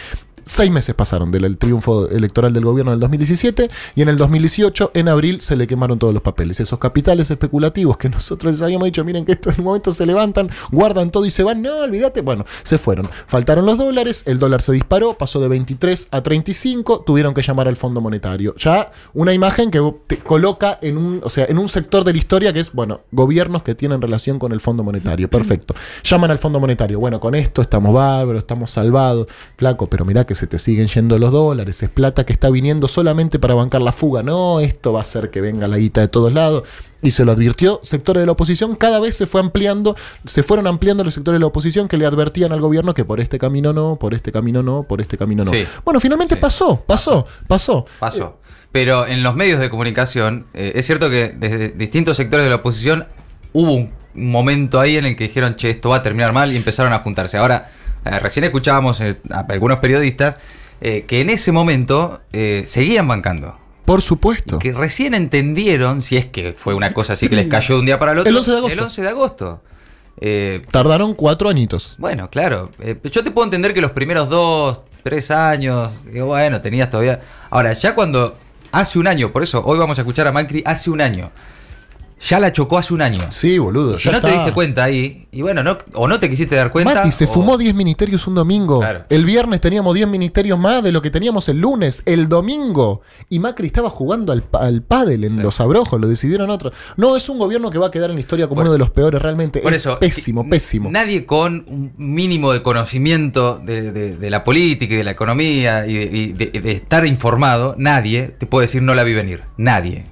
Seis 0.47 0.71
meses 0.71 0.95
pasaron 0.95 1.29
del 1.29 1.57
triunfo 1.57 2.09
electoral 2.09 2.53
del 2.53 2.63
gobierno 2.63 2.91
del 2.91 3.01
2017 3.01 3.69
y 3.95 4.01
en 4.01 4.07
el 4.07 4.17
2018, 4.17 4.91
en 4.93 5.09
abril, 5.09 5.41
se 5.41 5.57
le 5.57 5.67
quemaron 5.67 5.99
todos 5.99 6.13
los 6.13 6.23
papeles. 6.23 6.61
Esos 6.61 6.79
capitales 6.79 7.29
especulativos 7.29 7.97
que 7.97 8.07
nosotros 8.17 8.53
les 8.53 8.61
habíamos 8.61 8.85
dicho, 8.85 9.03
miren 9.03 9.25
que 9.25 9.33
estos 9.33 9.59
momentos 9.59 9.97
se 9.97 10.05
levantan, 10.05 10.49
guardan 10.71 11.11
todo 11.11 11.25
y 11.25 11.31
se 11.31 11.43
van. 11.43 11.61
No, 11.61 11.79
olvídate. 11.79 12.21
Bueno, 12.21 12.45
se 12.63 12.77
fueron. 12.77 13.09
Faltaron 13.27 13.65
los 13.65 13.77
dólares, 13.77 14.23
el 14.25 14.39
dólar 14.39 14.61
se 14.61 14.71
disparó, 14.71 15.17
pasó 15.17 15.41
de 15.41 15.49
23 15.49 16.07
a 16.11 16.23
35, 16.23 17.03
tuvieron 17.05 17.33
que 17.33 17.41
llamar 17.41 17.67
al 17.67 17.75
Fondo 17.75 17.99
Monetario. 17.99 18.55
Ya 18.55 18.91
una 19.13 19.33
imagen 19.33 19.69
que 19.69 19.81
te 20.07 20.17
coloca 20.19 20.79
en 20.81 20.97
un, 20.97 21.21
o 21.23 21.29
sea, 21.29 21.45
en 21.45 21.57
un 21.57 21.67
sector 21.67 22.05
de 22.05 22.13
la 22.13 22.17
historia 22.19 22.53
que 22.53 22.61
es, 22.61 22.71
bueno, 22.71 23.01
gobiernos 23.11 23.63
que 23.63 23.75
tienen 23.75 24.01
relación 24.01 24.39
con 24.39 24.53
el 24.53 24.61
Fondo 24.61 24.83
Monetario. 24.83 25.29
Perfecto. 25.29 25.75
Llaman 26.03 26.31
al 26.31 26.37
Fondo 26.37 26.61
Monetario. 26.61 27.01
Bueno, 27.01 27.19
con 27.19 27.35
esto 27.35 27.61
estamos 27.61 27.93
bárbaros, 27.93 28.39
estamos 28.39 28.71
salvados. 28.71 29.27
Flaco, 29.57 29.89
pero 29.89 30.05
mirá 30.05 30.25
que 30.25 30.36
se 30.37 30.47
te 30.47 30.57
siguen 30.57 30.87
yendo 30.87 31.19
los 31.19 31.31
dólares, 31.31 31.83
es 31.83 31.89
plata 31.89 32.25
que 32.25 32.31
está 32.31 32.49
viniendo 32.49 32.87
solamente 32.87 33.39
para 33.39 33.53
bancar 33.53 33.81
la 33.81 33.91
fuga. 33.91 34.23
No, 34.23 34.59
esto 34.61 34.93
va 34.93 34.99
a 34.99 35.01
hacer 35.01 35.29
que 35.29 35.41
venga 35.41 35.67
la 35.67 35.77
guita 35.77 36.01
de 36.01 36.07
todos 36.07 36.33
lados. 36.33 36.63
Y 37.01 37.11
se 37.11 37.25
lo 37.25 37.31
advirtió 37.31 37.79
sectores 37.83 38.21
de 38.21 38.25
la 38.25 38.31
oposición, 38.31 38.75
cada 38.75 38.99
vez 38.99 39.15
se 39.15 39.27
fue 39.27 39.41
ampliando, 39.41 39.95
se 40.25 40.41
fueron 40.43 40.65
ampliando 40.67 41.03
los 41.03 41.13
sectores 41.13 41.35
de 41.35 41.41
la 41.41 41.47
oposición 41.47 41.87
que 41.87 41.97
le 41.97 42.05
advertían 42.05 42.51
al 42.51 42.61
gobierno 42.61 42.93
que 42.93 43.05
por 43.05 43.19
este 43.19 43.37
camino 43.37 43.73
no, 43.73 43.97
por 43.99 44.13
este 44.13 44.31
camino 44.31 44.63
no, 44.63 44.83
por 44.83 45.01
este 45.01 45.17
camino 45.17 45.43
no. 45.43 45.51
Sí. 45.51 45.65
Bueno, 45.83 45.99
finalmente 45.99 46.35
Sí. 46.35 46.41
pasó, 46.41 46.83
pasó, 46.87 47.25
pasó. 47.47 47.85
Pasó. 47.99 48.39
Pero 48.71 49.05
en 49.07 49.23
los 49.23 49.35
medios 49.35 49.59
de 49.59 49.69
comunicación, 49.69 50.47
eh, 50.53 50.73
es 50.75 50.85
cierto 50.85 51.09
que 51.09 51.35
desde 51.37 51.69
distintos 51.69 52.17
sectores 52.17 52.45
de 52.45 52.49
la 52.49 52.57
oposición 52.57 53.07
hubo 53.53 53.73
un 53.73 53.93
momento 54.15 54.79
ahí 54.79 54.97
en 54.97 55.05
el 55.05 55.15
que 55.15 55.25
dijeron, 55.25 55.55
che, 55.55 55.69
esto 55.69 55.89
va 55.89 55.97
a 55.97 56.03
terminar 56.03 56.33
mal 56.33 56.51
y 56.51 56.57
empezaron 56.57 56.91
a 56.93 56.99
juntarse. 56.99 57.37
Ahora, 57.37 57.71
recién 58.21 58.43
escuchábamos 58.43 59.01
eh, 59.01 59.17
a 59.31 59.39
algunos 59.49 59.79
periodistas 59.79 60.37
eh, 60.81 61.05
que 61.07 61.21
en 61.21 61.29
ese 61.29 61.51
momento 61.51 62.21
eh, 62.33 62.63
seguían 62.67 63.07
bancando. 63.07 63.57
Por 63.85 64.01
supuesto. 64.01 64.59
Que 64.59 64.73
recién 64.73 65.13
entendieron, 65.13 66.01
si 66.01 66.17
es 66.17 66.25
que 66.25 66.53
fue 66.53 66.73
una 66.73 66.93
cosa 66.93 67.13
así 67.13 67.29
que 67.29 67.35
les 67.37 67.47
cayó 67.47 67.75
de 67.75 67.79
un 67.79 67.85
día 67.85 67.97
para 67.97 68.11
el 68.11 68.19
otro, 68.19 68.29
El 68.29 68.37
11 68.37 68.51
de 68.51 68.57
agosto. 68.57 68.73
El 68.73 68.79
11 68.81 69.01
de 69.01 69.07
agosto. 69.09 69.61
Eh, 70.19 70.65
Tardaron 70.71 71.13
cuatro 71.13 71.47
añitos. 71.47 71.95
bueno, 71.99 72.29
claro. 72.29 72.71
eh, 72.81 72.97
yo 73.03 73.23
te 73.23 73.31
puedo 73.31 73.45
entender 73.45 73.73
que 73.73 73.81
los 73.81 73.91
primeros 73.91 74.29
dos, 74.29 74.79
tres 75.03 75.31
años, 75.31 75.91
digo, 76.11 76.25
bueno, 76.25 76.59
tenías 76.59 76.89
todavía. 76.89 77.21
Ahora, 77.49 77.71
ya 77.73 77.95
cuando 77.95 78.37
hace 78.71 78.99
un 78.99 79.07
año, 79.07 79.31
por 79.31 79.43
eso 79.43 79.61
hoy 79.63 79.77
vamos 79.77 79.97
a 79.97 80.01
escuchar 80.01 80.27
a 80.27 80.31
Macri 80.31 80.63
hace 80.65 80.89
un 80.89 81.01
año. 81.01 81.31
Ya 82.19 82.39
la 82.39 82.51
chocó 82.51 82.77
hace 82.79 82.93
un 82.93 83.01
año. 83.03 83.21
Sí, 83.29 83.59
boludo. 83.59 83.93
Y 83.93 83.97
si 83.97 84.09
no 84.09 84.19
te 84.19 84.31
diste 84.31 84.51
cuenta 84.51 84.83
ahí, 84.83 85.27
y 85.31 85.43
bueno, 85.43 85.61
no, 85.61 85.77
o 85.93 86.07
no 86.07 86.19
te 86.19 86.29
quisiste 86.29 86.55
dar 86.55 86.71
cuenta. 86.71 86.95
Mati, 86.95 87.11
se 87.11 87.25
o- 87.25 87.27
fumó 87.27 87.57
10 87.59 87.75
ministerios 87.75 88.25
un 88.25 88.33
domingo. 88.35 88.79
Claro. 88.79 89.05
El 89.09 89.23
viernes 89.23 89.61
teníamos 89.61 89.93
10 89.93 90.07
ministerios 90.07 90.57
más 90.57 90.81
de 90.83 90.91
lo 90.91 91.01
que 91.03 91.11
teníamos 91.11 91.47
el 91.49 91.59
lunes, 91.59 92.01
el 92.05 92.27
domingo. 92.27 93.01
Y 93.29 93.37
Macri 93.39 93.67
estaba 93.67 93.89
jugando 93.91 94.33
al, 94.33 94.43
al 94.53 94.81
pádel 94.81 95.25
en 95.25 95.41
los 95.43 95.61
abrojos, 95.61 96.01
lo 96.01 96.07
decidieron 96.07 96.49
otros. 96.49 96.73
No, 96.95 97.15
es 97.15 97.29
un 97.29 97.37
gobierno 97.37 97.69
que 97.69 97.77
va 97.77 97.87
a 97.87 97.91
quedar 97.91 98.09
en 98.09 98.15
la 98.15 98.21
historia 98.21 98.45
como 98.47 98.55
Bueno, 98.55 98.69
uno 98.69 98.73
de 98.73 98.79
los 98.79 98.89
peores 98.89 99.21
realmente. 99.21 99.59
Por 99.59 99.73
es 99.73 99.81
eso, 99.85 99.99
pésimo, 99.99 100.47
pésimo. 100.49 100.89
Nadie 100.89 101.25
con 101.25 101.65
un 101.67 101.93
mínimo 101.97 102.51
de 102.51 102.63
conocimiento 102.63 103.59
de, 103.59 103.91
de- 103.91 104.15
de 104.15 104.29
la 104.31 104.43
política 104.43 104.93
y 104.95 104.97
de 104.97 105.03
la 105.03 105.11
economía 105.11 105.85
y, 105.85 105.93
de, 105.93 106.03
y 106.17 106.33
de- 106.33 106.61
de 106.61 106.71
estar 106.71 107.05
informado, 107.05 107.75
nadie 107.77 108.29
te 108.29 108.47
puede 108.47 108.65
decir 108.65 108.81
no 108.81 108.95
la 108.95 109.03
vi 109.03 109.13
venir. 109.13 109.43
Nadie. 109.57 110.05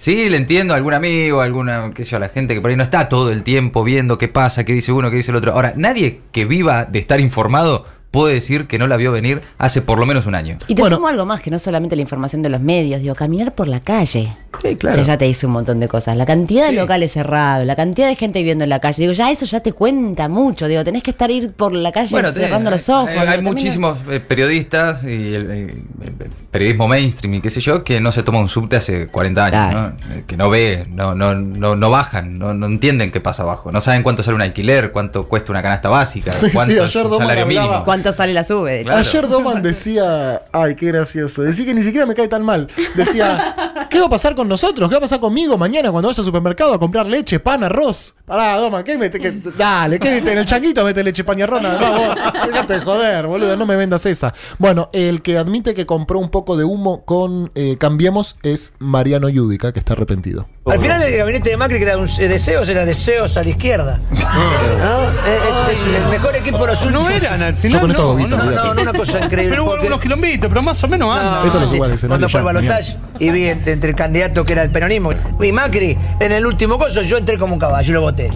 Sí, 0.00 0.30
le 0.30 0.38
entiendo 0.38 0.72
a 0.72 0.78
algún 0.78 0.94
amigo, 0.94 1.42
a 1.42 1.44
alguna, 1.44 1.92
qué 1.94 2.06
sé 2.06 2.12
yo, 2.12 2.18
la 2.18 2.30
gente 2.30 2.54
que 2.54 2.62
por 2.62 2.70
ahí 2.70 2.76
no 2.78 2.82
está 2.82 3.10
todo 3.10 3.30
el 3.30 3.42
tiempo 3.44 3.84
viendo 3.84 4.16
qué 4.16 4.28
pasa, 4.28 4.64
qué 4.64 4.72
dice 4.72 4.92
uno, 4.92 5.10
qué 5.10 5.16
dice 5.16 5.30
el 5.30 5.36
otro. 5.36 5.52
Ahora, 5.52 5.74
nadie 5.76 6.22
que 6.32 6.46
viva 6.46 6.86
de 6.86 7.00
estar 7.00 7.20
informado 7.20 7.84
puede 8.10 8.34
decir 8.34 8.66
que 8.66 8.78
no 8.78 8.86
la 8.86 8.96
vio 8.96 9.12
venir 9.12 9.40
hace 9.58 9.82
por 9.82 9.98
lo 9.98 10.06
menos 10.06 10.26
un 10.26 10.34
año. 10.34 10.58
Y 10.68 10.74
te 10.74 10.82
Bueno. 10.82 10.96
sumo 10.96 11.08
algo 11.08 11.26
más 11.26 11.40
que 11.40 11.50
no 11.50 11.58
solamente 11.58 11.94
la 11.96 12.02
información 12.02 12.42
de 12.42 12.48
los 12.48 12.60
medios, 12.60 13.00
digo, 13.00 13.14
caminar 13.14 13.54
por 13.54 13.68
la 13.68 13.80
calle. 13.80 14.36
Sí, 14.60 14.76
O 14.86 14.92
sea, 14.92 15.02
ya 15.04 15.16
te 15.16 15.24
dice 15.26 15.46
un 15.46 15.52
montón 15.52 15.78
de 15.80 15.88
cosas. 15.88 16.16
La 16.16 16.26
cantidad 16.26 16.64
de 16.64 16.70
Sí. 16.70 16.76
locales 16.76 17.12
cerrados, 17.12 17.64
la 17.66 17.76
cantidad 17.76 18.08
de 18.08 18.16
gente 18.16 18.40
viviendo 18.40 18.64
en 18.64 18.70
la 18.70 18.80
calle. 18.80 19.00
Digo, 19.02 19.12
ya 19.12 19.30
eso 19.30 19.46
ya 19.46 19.60
te 19.60 19.72
cuenta 19.72 20.28
mucho. 20.28 20.66
Digo, 20.68 20.82
tenés 20.84 21.02
que 21.02 21.12
estar 21.12 21.30
ir 21.30 21.52
por 21.52 21.72
la 21.72 21.92
calle 21.92 22.10
Bueno, 22.10 22.30
cerrando 22.32 22.68
te- 22.68 22.76
los 22.76 22.88
ojos. 22.88 23.08
Hay, 23.10 23.40
muchísimos 23.42 23.98
eh, 24.10 24.20
periodistas 24.20 25.04
y 25.04 25.34
el, 25.34 25.50
el- 25.50 25.82
el 26.02 26.30
periodismo 26.50 26.88
mainstream 26.88 27.34
y 27.34 27.40
qué 27.40 27.48
sé 27.48 27.60
yo 27.60 27.84
que 27.84 28.00
no 28.00 28.10
se 28.12 28.22
toma 28.24 28.40
un 28.40 28.48
subte 28.48 28.76
hace 28.76 29.06
40 29.06 29.44
años, 29.46 29.72
Claro. 29.72 29.80
¿no? 30.08 30.14
Eh, 30.16 30.24
que 30.26 30.36
no 30.36 30.50
ve, 30.50 30.84
no, 30.90 31.14
no, 31.14 31.34
no, 31.34 31.76
no 31.76 31.90
bajan, 31.90 32.38
no, 32.38 32.52
no 32.52 32.66
entienden 32.66 33.12
qué 33.12 33.20
pasa 33.20 33.44
abajo, 33.44 33.70
no 33.72 33.80
saben 33.80 34.02
cuánto 34.02 34.22
sale 34.24 34.34
un 34.34 34.42
alquiler, 34.42 34.90
cuánto 34.90 35.28
cuesta 35.28 35.52
una 35.52 35.62
canasta 35.62 35.88
básica, 35.88 36.32
Sí, 36.32 36.46
sí, 36.46 36.52
cuánto 36.52 36.74
es 36.84 36.94
ayer 36.96 37.06
un 37.06 37.18
salario 37.18 37.46
mínimo. 37.46 37.84
¿Cuánto 38.00 38.16
sale 38.16 38.32
la 38.32 38.44
sube? 38.44 38.70
de 38.70 38.80
hecho? 38.80 38.88
Claro. 38.88 39.00
Ayer 39.08 39.28
Doman 39.28 39.62
decía, 39.62 40.40
ay, 40.52 40.74
qué 40.74 40.86
gracioso, 40.86 41.42
decía 41.42 41.66
que 41.66 41.74
ni 41.74 41.82
siquiera 41.82 42.06
me 42.06 42.14
cae 42.14 42.28
tan 42.28 42.42
mal. 42.42 42.66
Decía, 42.94 43.54
¿qué 43.90 44.00
va 44.00 44.06
a 44.06 44.10
pasar 44.10 44.34
con 44.34 44.48
nosotros? 44.48 44.88
¿Qué 44.88 44.94
va 44.94 44.98
a 44.98 45.02
pasar 45.02 45.20
conmigo 45.20 45.58
mañana 45.58 45.90
cuando 45.90 46.08
vaya 46.08 46.20
al 46.20 46.24
supermercado 46.24 46.72
a 46.74 46.78
comprar 46.78 47.06
leche, 47.06 47.40
pan, 47.40 47.64
arroz? 47.64 48.16
Pará, 48.24 48.56
Doman, 48.58 48.84
¿qué 48.84 48.96
mete? 48.96 49.18
que- 49.18 49.32
dale, 49.58 49.98
¿qué 49.98 50.18
en 50.18 50.28
el 50.28 50.44
changuito 50.46 50.84
mete 50.84 51.02
leche, 51.04 51.24
pan 51.24 51.38
y 51.38 51.42
arroz? 51.42 51.60
Más, 51.62 51.78
vos, 51.78 52.14
déjate 52.46 52.74
de 52.74 52.80
joder, 52.80 53.26
boludo, 53.26 53.56
no 53.56 53.66
me 53.66 53.76
vendas 53.76 54.06
esa. 54.06 54.32
Bueno, 54.58 54.88
el 54.92 55.20
que 55.22 55.36
admite 55.36 55.74
que 55.74 55.84
compró 55.86 56.18
un 56.18 56.30
poco 56.30 56.56
de 56.56 56.64
humo 56.64 57.04
con 57.04 57.50
eh, 57.54 57.76
Cambiemos 57.78 58.36
es 58.42 58.74
Mariano 58.78 59.28
Yudica, 59.28 59.72
que 59.72 59.80
está 59.80 59.92
arrepentido. 59.94 60.48
Al 60.66 60.78
final 60.78 61.02
el 61.02 61.16
gabinete 61.16 61.50
de 61.50 61.56
Macri 61.56 61.78
que 61.78 61.84
era 61.84 61.96
un 61.98 62.08
eh, 62.08 62.28
deseos, 62.28 62.68
era 62.68 62.84
deseos 62.84 63.36
a 63.36 63.42
la 63.42 63.48
izquierda. 63.48 64.00
¿No? 64.12 65.02
Es, 65.26 65.72
es- 65.72 65.80
es 65.80 65.94
el 65.96 66.06
mejor 66.08 66.36
equipo 66.36 66.58
de 66.58 66.66
los 66.68 66.82
últimos. 66.82 67.04
No 67.04 67.10
eran 67.10 67.42
al 67.42 67.54
Yo 67.54 67.60
final. 67.60 67.80
con 67.80 67.90
esto 67.90 68.02
hago 68.02 68.12
no, 68.12 68.18
guita, 68.18 68.36
no, 68.36 68.42
olvídate. 68.44 68.68
No, 68.68 68.74
no, 68.74 68.82
una 68.82 68.92
cosa 68.92 69.18
increíble. 69.24 69.50
Pero 69.50 69.64
hubo 69.64 69.70
porque- 69.72 69.86
unos 69.86 70.00
kilómetros, 70.00 70.48
pero 70.48 70.62
más 70.62 70.84
o 70.84 70.88
menos 70.88 71.16
anda. 71.16 71.44
Esto 71.44 71.60
lo 71.60 71.68
subo 71.68 71.84
al 71.84 71.90
sí, 71.90 71.96
escenario 71.96 72.08
Cuando 72.08 72.28
fue 72.28 72.40
el 72.40 72.46
ya, 72.46 72.52
balotaje 72.52 72.96
y 73.18 73.30
vi 73.30 73.44
entre, 73.46 73.72
entre 73.80 73.90
el 73.90 73.96
candidato 73.96 74.44
que 74.44 74.52
era 74.52 74.62
el 74.62 74.70
peronismo 74.70 75.10
y 75.42 75.52
Macri, 75.52 75.96
en 76.20 76.32
el 76.32 76.44
último 76.44 76.78
coso 76.78 77.00
yo 77.00 77.16
entré 77.16 77.38
como 77.38 77.54
un 77.54 77.58
caballo 77.58 77.90
y 77.90 77.94
lo 77.94 78.02
voté. 78.02 78.30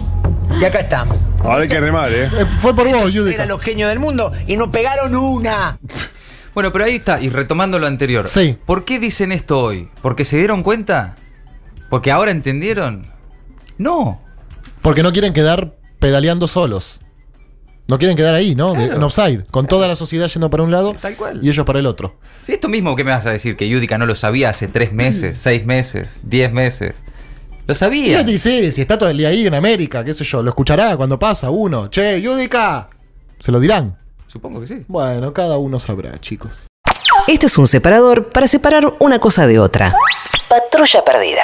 Y 0.59 0.65
acá 0.65 0.79
estamos. 0.79 1.17
Ahora 1.43 1.61
hay 1.61 1.67
que 1.69 1.79
remar, 1.79 2.11
¿eh? 2.11 2.23
Eh, 2.25 2.45
fue 2.59 2.75
por 2.75 2.87
vos, 2.89 3.13
Yudica. 3.13 3.35
Eran 3.35 3.49
los 3.49 3.61
genios 3.61 3.89
del 3.89 3.99
mundo 3.99 4.31
y 4.47 4.57
nos 4.57 4.69
pegaron 4.69 5.15
una. 5.15 5.77
Bueno, 6.55 6.71
pero 6.71 6.85
ahí 6.85 6.95
está, 6.95 7.19
y 7.21 7.27
retomando 7.27 7.79
lo 7.79 7.85
anterior, 7.85 8.29
Sí. 8.29 8.57
¿por 8.65 8.85
qué 8.85 8.97
dicen 8.97 9.33
esto 9.33 9.59
hoy? 9.59 9.89
¿Porque 10.01 10.23
se 10.23 10.37
dieron 10.37 10.63
cuenta? 10.63 11.17
¿Porque 11.89 12.13
ahora 12.13 12.31
entendieron? 12.31 13.07
No, 13.77 14.21
Porque 14.81 15.03
no 15.03 15.11
quieren 15.11 15.33
quedar 15.33 15.73
pedaleando 15.99 16.47
solos. 16.47 17.01
No 17.87 17.99
quieren 17.99 18.17
quedar 18.17 18.33
ahí, 18.33 18.55
¿no? 18.55 18.73
De- 18.73 18.85
Claro. 18.85 18.95
en 18.95 19.03
offside. 19.03 19.45
Con 19.51 19.67
toda 19.67 19.87
la 19.87 19.95
sociedad 19.95 20.27
yendo 20.27 20.49
para 20.49 20.63
un 20.63 20.71
lado 20.71 20.95
Tal 20.99 21.15
cual. 21.15 21.39
y 21.43 21.49
ellos 21.49 21.65
para 21.65 21.79
el 21.79 21.85
otro. 21.85 22.15
Si 22.41 22.51
esto 22.51 22.67
mismo 22.67 22.95
que 22.95 23.03
me 23.03 23.11
vas 23.11 23.25
a 23.27 23.31
decir, 23.31 23.55
que 23.55 23.67
Yudica 23.69 23.97
no 23.97 24.05
lo 24.05 24.15
sabía 24.15 24.49
hace 24.49 24.67
tres 24.67 24.91
meses, 24.91 25.37
seis 25.37 25.65
meses, 25.65 26.19
diez 26.23 26.51
meses. 26.51 26.95
Lo 27.67 27.73
sabía. 27.75 28.21
Y 28.21 28.25
te 28.25 28.31
dice, 28.31 28.71
si 28.71 28.81
está 28.81 28.97
todo 28.97 29.09
el 29.09 29.17
día 29.17 29.29
ahí 29.29 29.45
en 29.47 29.53
América, 29.55 30.03
qué 30.03 30.13
sé 30.13 30.23
yo, 30.23 30.41
lo 30.43 30.49
escuchará 30.49 30.95
cuando 30.97 31.17
pasa 31.19 31.49
uno. 31.49 31.87
Che, 31.89 32.21
Yudica. 32.21 32.89
Se 33.39 33.51
lo 33.51 33.59
dirán. 33.59 33.97
Supongo 34.27 34.61
que 34.61 34.67
sí. 34.67 34.83
Bueno, 34.87 35.33
cada 35.33 35.57
uno 35.57 35.79
sabrá, 35.79 36.19
chicos. 36.19 36.67
Este 37.27 37.45
es 37.47 37.57
un 37.57 37.67
separador 37.67 38.29
para 38.29 38.47
separar 38.47 38.93
una 38.99 39.19
cosa 39.19 39.47
de 39.47 39.59
otra. 39.59 39.95
Patrulla 40.47 41.03
perdida. 41.03 41.41